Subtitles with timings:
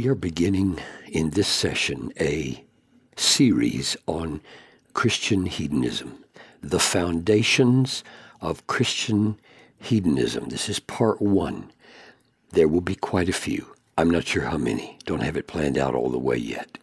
[0.00, 0.78] We are beginning
[1.12, 2.64] in this session a
[3.16, 4.40] series on
[4.94, 6.24] Christian hedonism,
[6.62, 8.02] the foundations
[8.40, 9.38] of Christian
[9.78, 10.48] hedonism.
[10.48, 11.70] This is part one.
[12.52, 13.74] There will be quite a few.
[13.98, 14.96] I'm not sure how many.
[15.04, 16.78] Don't have it planned out all the way yet.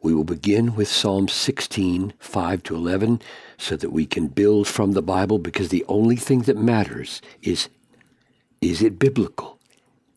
[0.00, 3.20] We will begin with Psalm 16, 5 to 11,
[3.58, 7.68] so that we can build from the Bible because the only thing that matters is
[8.62, 9.58] is it biblical?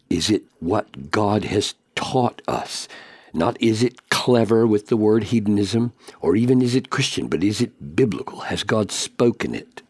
[0.10, 2.88] Is it what God has taught us?
[3.34, 7.60] Not is it clever with the word hedonism, or even is it Christian, but is
[7.60, 8.42] it biblical?
[8.42, 9.82] Has God spoken it?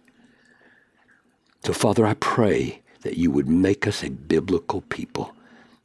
[1.63, 5.35] So, Father, I pray that you would make us a biblical people.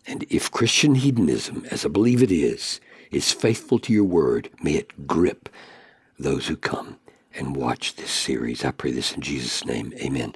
[0.07, 4.75] And if Christian hedonism, as I believe it is, is faithful to your word, may
[4.75, 5.49] it grip
[6.19, 6.99] those who come
[7.35, 8.65] and watch this series.
[8.65, 9.93] I pray this in Jesus' name.
[10.01, 10.35] Amen.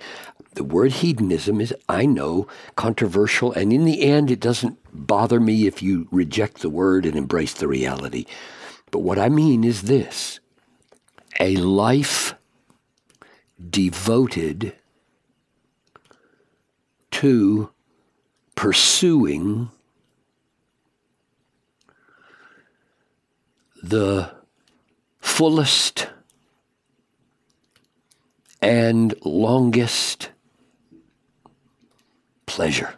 [0.55, 5.67] The word hedonism is, I know, controversial, and in the end, it doesn't bother me
[5.67, 8.25] if you reject the word and embrace the reality.
[8.91, 10.41] But what I mean is this
[11.39, 12.35] a life
[13.71, 14.75] devoted
[17.11, 17.71] to
[18.55, 19.71] pursuing
[23.83, 24.31] the
[25.21, 26.09] fullest
[28.61, 30.31] and longest
[32.47, 32.95] pleasure.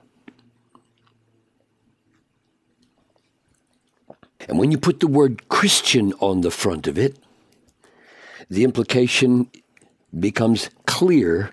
[4.48, 7.18] And when you put the word Christian on the front of it,
[8.48, 9.50] the implication
[10.18, 11.50] becomes clear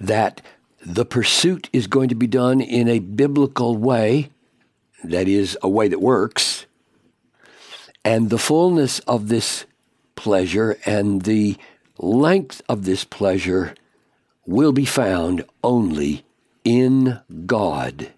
[0.00, 0.40] that
[0.84, 4.30] the pursuit is going to be done in a biblical way,
[5.04, 6.64] that is, a way that works,
[8.04, 9.66] and the fullness of this
[10.14, 11.56] pleasure and the
[12.00, 13.74] length of this pleasure
[14.46, 16.24] will be found only
[16.64, 18.12] in God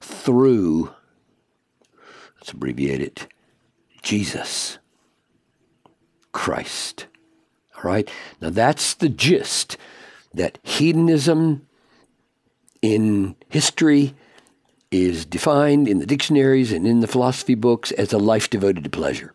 [0.00, 0.92] through,
[2.36, 3.26] let's abbreviate it,
[4.02, 4.78] Jesus
[6.32, 7.06] Christ.
[7.76, 8.10] All right?
[8.40, 9.76] Now that's the gist
[10.34, 11.66] that hedonism
[12.80, 14.14] in history
[14.90, 18.90] is defined in the dictionaries and in the philosophy books as a life devoted to
[18.90, 19.34] pleasure.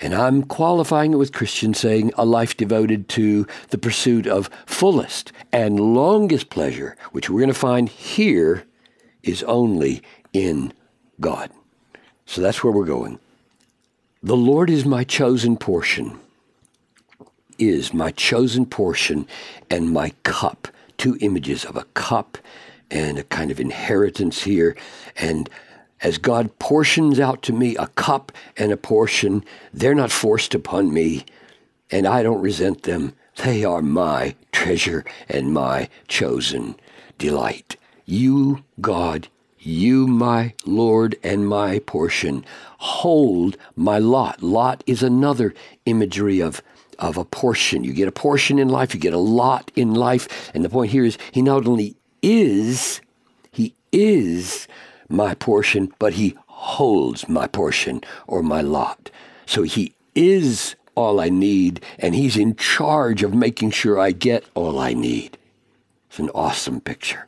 [0.00, 5.32] And I'm qualifying it with Christian saying a life devoted to the pursuit of fullest
[5.52, 8.64] and longest pleasure, which we're going to find here
[9.22, 10.72] is only in
[11.20, 11.50] God.
[12.26, 13.18] So that's where we're going.
[14.22, 16.18] The Lord is my chosen portion,
[17.58, 19.28] is my chosen portion
[19.70, 20.68] and my cup.
[20.96, 22.38] Two images of a cup
[22.90, 24.76] and a kind of inheritance here.
[25.16, 25.50] And
[26.04, 29.42] as God portions out to me a cup and a portion,
[29.72, 31.24] they're not forced upon me,
[31.90, 33.14] and I don't resent them.
[33.36, 36.76] They are my treasure and my chosen
[37.16, 37.76] delight.
[38.04, 39.28] You, God,
[39.58, 42.44] you, my Lord and my portion,
[42.78, 44.42] hold my lot.
[44.42, 45.54] Lot is another
[45.86, 46.62] imagery of,
[46.98, 47.82] of a portion.
[47.82, 50.50] You get a portion in life, you get a lot in life.
[50.52, 53.00] And the point here is, He not only is,
[53.50, 54.68] He is
[55.08, 59.10] my portion, but he holds my portion or my lot.
[59.46, 64.44] So he is all I need, and he's in charge of making sure I get
[64.54, 65.36] all I need.
[66.08, 67.26] It's an awesome picture.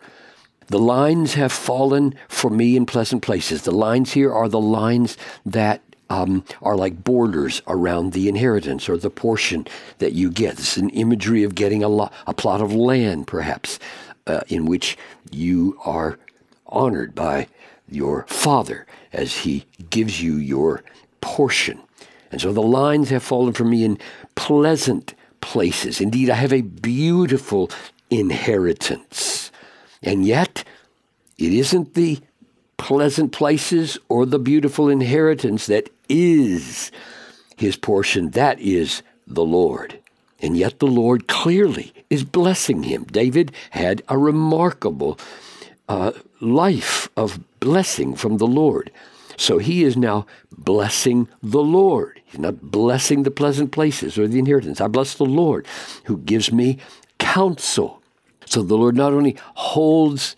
[0.69, 3.63] The lines have fallen for me in pleasant places.
[3.63, 8.97] The lines here are the lines that um, are like borders around the inheritance or
[8.97, 9.67] the portion
[9.99, 10.59] that you get.
[10.59, 13.79] Is an imagery of getting a, lo- a plot of land, perhaps,
[14.27, 14.97] uh, in which
[15.31, 16.19] you are
[16.69, 17.49] honored by
[17.89, 20.83] your Father as He gives you your
[21.21, 21.81] portion.
[22.31, 23.99] And so the lines have fallen for me in
[24.35, 26.01] pleasant places.
[26.01, 27.71] Indeed, I have a beautiful
[28.11, 29.51] inheritance.
[30.03, 30.65] And yet,
[31.39, 32.21] it isn't the
[32.77, 36.91] pleasant places or the beautiful inheritance that is
[37.57, 38.31] his portion.
[38.31, 39.99] That is the Lord.
[40.41, 43.05] And yet, the Lord clearly is blessing him.
[43.05, 45.19] David had a remarkable
[45.89, 48.91] uh, life of blessing from the Lord.
[49.37, 52.21] So he is now blessing the Lord.
[52.25, 54.81] He's not blessing the pleasant places or the inheritance.
[54.81, 55.67] I bless the Lord
[56.05, 56.79] who gives me
[57.19, 58.03] counsel.
[58.47, 60.37] So the Lord not only holds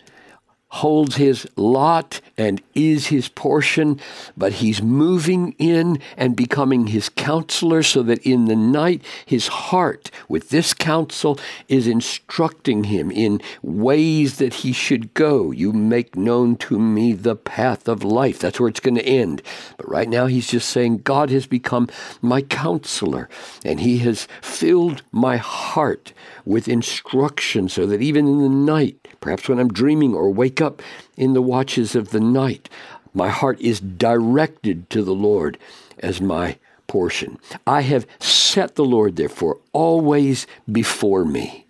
[0.69, 3.99] holds his lot and is his portion,
[4.37, 10.11] but he's moving in and becoming his counselor so that in the night his heart
[10.29, 11.39] with this counsel
[11.69, 15.51] is instructing him in ways that he should go.
[15.51, 18.39] You make known to me the path of life.
[18.39, 19.43] That's where it's going to end.
[19.79, 21.89] But right now he's just saying, God has become
[22.21, 23.29] my counselor
[23.65, 26.13] and he has filled my heart
[26.45, 30.83] with instruction so that even in the night, perhaps when I'm dreaming or wake up
[31.17, 32.69] in the watches of the night,
[33.15, 35.57] My heart is directed to the Lord
[36.01, 37.39] as my portion.
[37.67, 41.65] I have set the Lord, therefore, always before me.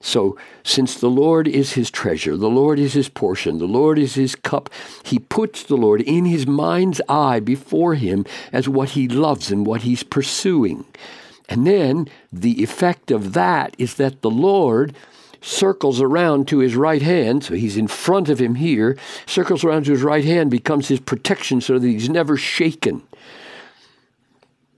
[0.00, 4.14] So, since the Lord is his treasure, the Lord is his portion, the Lord is
[4.14, 4.68] his cup,
[5.02, 9.66] he puts the Lord in his mind's eye before him as what he loves and
[9.66, 10.84] what he's pursuing.
[11.48, 14.94] And then the effect of that is that the Lord
[15.44, 18.96] circles around to his right hand, so he's in front of him here,
[19.26, 23.02] circles around to his right hand, becomes his protection so that he's never shaken.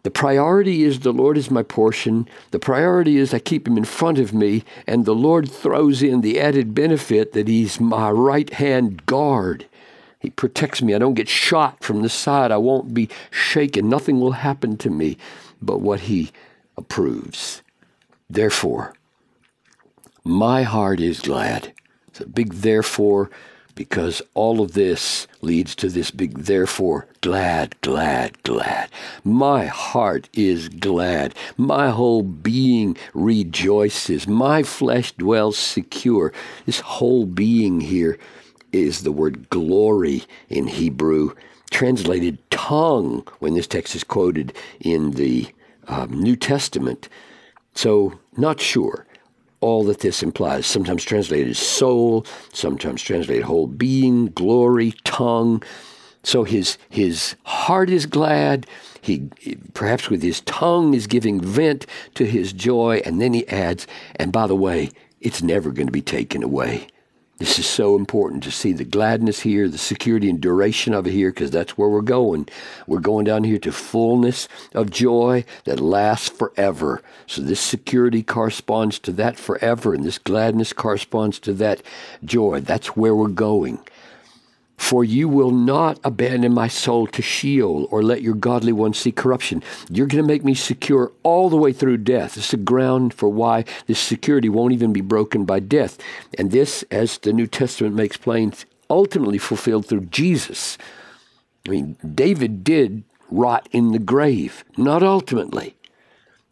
[0.03, 2.29] The priority is the Lord is my portion.
[2.51, 6.21] The priority is I keep him in front of me, and the Lord throws in
[6.21, 9.67] the added benefit that he's my right hand guard.
[10.21, 10.95] He protects me.
[10.95, 12.51] I don't get shot from the side.
[12.51, 13.89] I won't be shaken.
[13.89, 15.17] Nothing will happen to me
[15.61, 16.31] but what he
[16.77, 17.63] approves.
[18.29, 18.95] Therefore,
[20.27, 21.73] my heart is glad.
[22.09, 23.31] It's a big therefore
[23.77, 28.91] because all of this leads to this big therefore glad, glad, glad.
[29.23, 31.35] My heart is glad.
[31.57, 34.27] My whole being rejoices.
[34.27, 36.33] My flesh dwells secure.
[36.65, 38.19] This whole being here
[38.73, 41.35] is the word glory in Hebrew,
[41.71, 45.49] translated tongue when this text is quoted in the
[45.87, 47.09] um, New Testament.
[47.75, 49.06] So, not sure
[49.67, 50.65] all that this implies.
[50.65, 55.61] Sometimes translated soul, sometimes translated whole being, glory, tongue.
[56.23, 58.67] So his his heart is glad.
[59.01, 59.29] He
[59.75, 61.85] perhaps with his tongue is giving vent
[62.15, 64.91] to his joy, and then he adds, and by the way,
[65.21, 66.87] it's never going to be taken away.
[67.39, 71.13] This is so important to see the gladness here, the security and duration of it
[71.13, 72.49] here, because that's where we're going.
[72.87, 77.03] We're going down here to fullness of joy that lasts forever.
[77.27, 81.83] So this security corresponds to that forever, and this gladness corresponds to that
[82.25, 82.61] joy.
[82.61, 83.81] That's where we're going.
[84.77, 89.11] For you will not abandon my soul to Sheol or let your godly ones see
[89.11, 89.63] corruption.
[89.91, 92.37] You're going to make me secure all the way through death.
[92.37, 95.99] Is the ground for why this security won't even be broken by death.
[96.39, 98.53] And this, as the New Testament makes plain,
[98.91, 100.79] ultimately fulfilled through Jesus.
[101.67, 105.75] I mean, David did rot in the grave, not ultimately.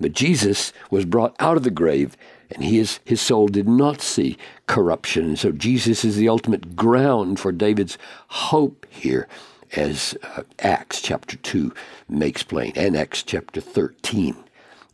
[0.00, 2.16] But Jesus was brought out of the grave
[2.50, 4.36] and his, his soul did not see
[4.66, 5.24] corruption.
[5.24, 7.98] And so Jesus is the ultimate ground for David's
[8.28, 9.28] hope here,
[9.76, 11.72] as uh, Acts chapter 2
[12.08, 14.36] makes plain, and Acts chapter 13.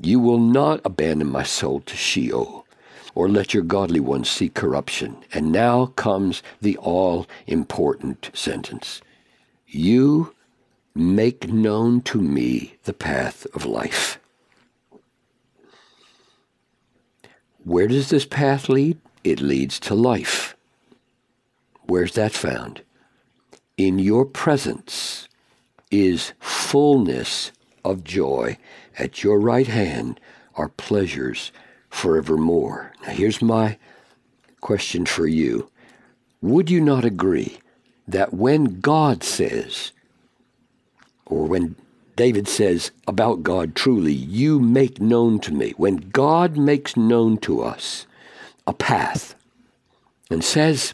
[0.00, 2.66] You will not abandon my soul to Sheol,
[3.14, 5.18] or let your godly ones see corruption.
[5.34, 9.02] And now comes the all important sentence
[9.66, 10.34] You
[10.94, 14.18] make known to me the path of life.
[17.64, 18.98] Where does this path lead?
[19.22, 20.56] It leads to life.
[21.82, 22.82] Where's that found?
[23.76, 25.28] In your presence
[25.90, 27.52] is fullness
[27.84, 28.56] of joy.
[28.98, 30.20] At your right hand
[30.54, 31.52] are pleasures
[31.90, 32.92] forevermore.
[33.02, 33.78] Now, here's my
[34.60, 35.70] question for you
[36.40, 37.58] Would you not agree
[38.06, 39.92] that when God says,
[41.26, 41.76] or when
[42.20, 45.72] David says about God truly, you make known to me.
[45.78, 48.06] When God makes known to us
[48.66, 49.34] a path
[50.30, 50.92] and says,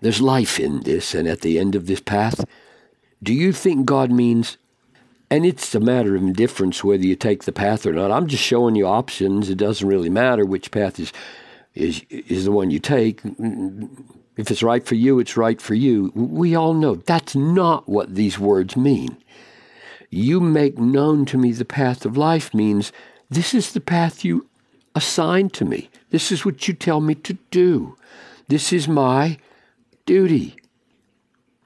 [0.00, 2.46] there's life in this, and at the end of this path,
[3.22, 4.56] do you think God means,
[5.28, 8.10] and it's a matter of indifference whether you take the path or not.
[8.10, 9.50] I'm just showing you options.
[9.50, 11.12] It doesn't really matter which path is,
[11.74, 13.20] is, is the one you take.
[14.38, 16.10] If it's right for you, it's right for you.
[16.14, 19.18] We all know that's not what these words mean.
[20.10, 22.92] You make known to me the path of life means
[23.28, 24.46] this is the path you
[24.94, 25.90] assign to me.
[26.10, 27.96] This is what you tell me to do.
[28.48, 29.38] This is my
[30.06, 30.56] duty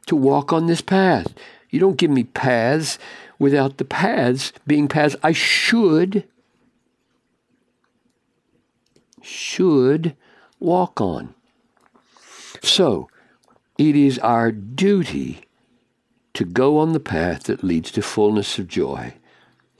[0.06, 1.34] to walk on this path.
[1.68, 2.98] You don't give me paths
[3.38, 6.24] without the paths being paths I should
[9.22, 10.16] should
[10.58, 11.34] walk on.
[12.62, 13.08] So,
[13.78, 15.42] it is our duty
[16.34, 19.14] to go on the path that leads to fullness of joy.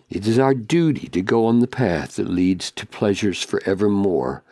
[0.09, 4.43] It is our duty to go on the path that leads to pleasures forevermore.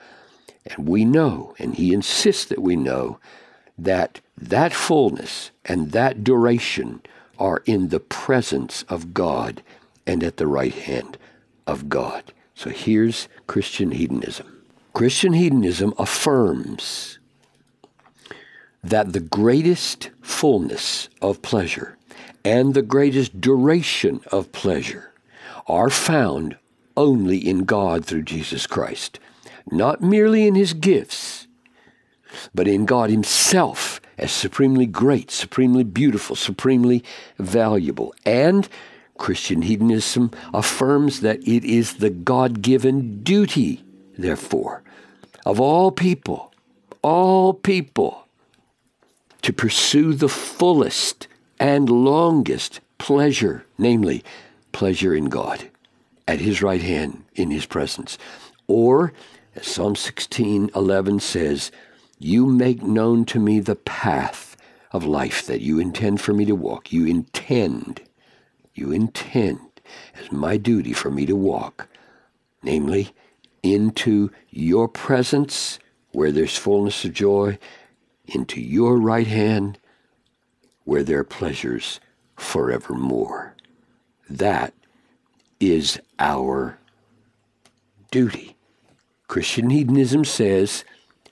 [0.67, 3.19] And we know, and he insists that we know,
[3.77, 7.03] that that fullness and that duration
[7.39, 9.63] are in the presence of God
[10.07, 11.19] and at the right hand
[11.67, 12.33] of God.
[12.55, 14.63] So here's Christian hedonism.
[14.93, 17.18] Christian hedonism affirms
[18.83, 21.97] that the greatest fullness of pleasure
[22.45, 25.13] and the greatest duration of pleasure
[25.67, 26.57] are found
[26.97, 29.19] only in God through Jesus Christ,
[29.71, 31.47] not merely in his gifts,
[32.55, 37.05] but in God himself as supremely great, supremely beautiful, supremely
[37.39, 38.15] valuable.
[38.27, 38.69] And
[39.17, 43.85] Christian hedonism affirms that it is the God given duty,
[44.17, 44.83] therefore,
[45.45, 46.53] of all people,
[47.03, 48.28] all people,
[49.43, 51.29] to pursue the fullest
[51.59, 54.25] and longest pleasure, namely,
[54.73, 55.71] pleasure in God,
[56.27, 58.19] at His right hand, in His presence.
[58.67, 59.13] Or,
[59.55, 61.71] as Psalm 16:11 says,
[62.19, 64.49] "You make known to me the path
[64.91, 66.93] of life that you intend for me to walk.
[66.93, 68.03] You intend,
[68.75, 69.61] you intend
[70.21, 71.89] as my duty for me to walk,
[72.63, 73.11] namely,
[73.63, 75.79] into your presence
[76.13, 77.59] where there's fullness of joy,
[78.29, 79.79] into your right hand
[80.85, 82.01] where there are pleasures
[82.37, 83.55] forevermore.
[84.29, 84.73] That
[85.61, 86.79] is our
[88.11, 88.57] duty.
[89.27, 90.85] Christian hedonism says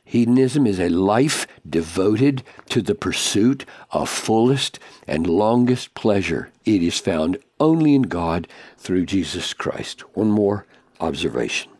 [0.05, 6.50] hedonism is a life devoted to the pursuit of fullest and longest pleasure.
[6.65, 10.00] It is found only in God through Jesus Christ.
[10.15, 10.67] One more
[11.00, 11.73] observation.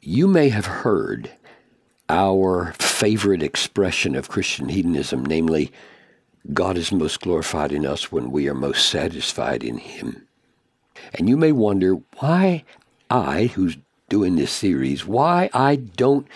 [0.00, 1.32] You may have heard
[2.10, 5.70] our favorite expression of Christian hedonism, namely,
[6.52, 10.26] God is most glorified in us when we are most satisfied in Him.
[11.14, 12.64] And you may wonder why
[13.08, 13.76] I, who's
[14.08, 16.26] doing this series, why I don't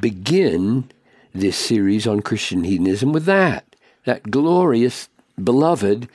[0.00, 0.90] begin
[1.34, 3.74] this series on Christian hedonism with that,
[4.04, 5.08] that glorious,
[5.42, 6.08] beloved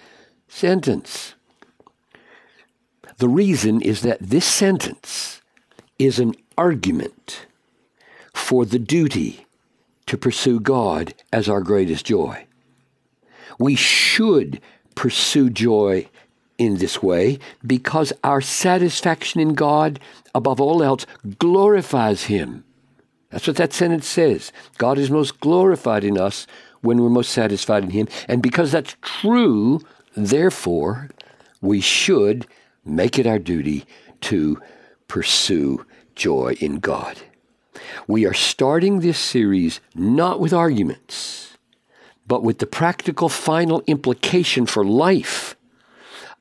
[0.48, 1.34] sentence.
[3.18, 5.42] The reason is that this sentence
[5.98, 7.48] is an argument
[8.50, 9.46] for the duty
[10.08, 12.48] to pursue God as our greatest joy.
[13.60, 14.60] We should
[14.96, 16.10] pursue joy
[16.58, 20.00] in this way because our satisfaction in God,
[20.34, 21.06] above all else,
[21.38, 22.64] glorifies Him.
[23.30, 24.52] That's what that sentence says.
[24.80, 26.48] God is most glorified in us
[26.82, 28.08] when we're most satisfied in Him.
[28.28, 29.80] And because that's true,
[30.18, 31.12] therefore,
[31.62, 32.48] we should
[32.84, 33.86] make it our duty
[34.22, 34.60] to
[35.08, 37.16] pursue joy in God.
[38.08, 41.50] We are starting this series not with arguments
[42.30, 45.58] but with the practical final implication for life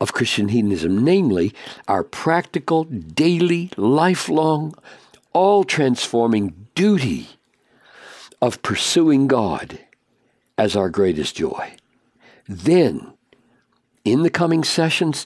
[0.00, 1.54] of Christian hedonism, namely
[1.88, 4.74] our practical, daily, lifelong,
[5.32, 7.30] all transforming duty
[8.42, 9.78] of pursuing God
[10.58, 11.72] as our greatest joy.
[12.46, 13.14] Then,
[14.04, 15.24] in the coming sessions,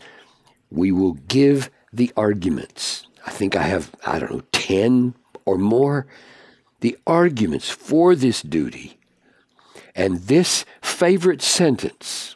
[0.70, 3.04] we will give the arguments.
[3.26, 6.06] I think I have, I don't know, 10 or more.
[6.80, 8.98] The arguments for this duty
[9.94, 12.34] and this favorite sentence,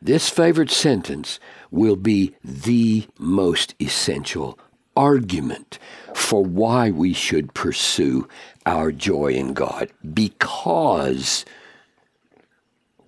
[0.00, 1.38] this favorite sentence
[1.70, 4.58] will be the most essential
[4.96, 5.78] argument
[6.14, 8.28] for why we should pursue
[8.66, 11.44] our joy in God because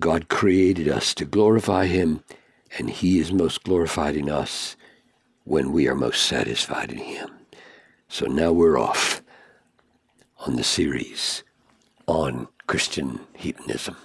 [0.01, 2.23] God created us to glorify Him,
[2.79, 4.77] and He is most glorified in us
[5.45, 7.31] when we are most satisfied in Him.
[8.09, 9.23] So now we're off
[10.39, 11.45] on the series
[12.07, 13.97] on Christian hedonism.